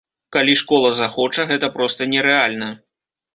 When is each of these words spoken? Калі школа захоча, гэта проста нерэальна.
Калі 0.35 0.53
школа 0.61 0.89
захоча, 1.01 1.45
гэта 1.51 1.69
проста 1.77 2.09
нерэальна. 2.15 2.73